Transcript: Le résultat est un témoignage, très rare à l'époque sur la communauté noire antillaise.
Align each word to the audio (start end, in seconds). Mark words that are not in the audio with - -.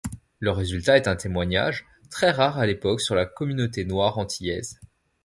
Le 0.39 0.49
résultat 0.49 0.97
est 0.97 1.07
un 1.07 1.15
témoignage, 1.15 1.85
très 2.09 2.31
rare 2.31 2.57
à 2.57 2.65
l'époque 2.65 3.01
sur 3.01 3.13
la 3.13 3.27
communauté 3.27 3.85
noire 3.85 4.17
antillaise. 4.17 4.79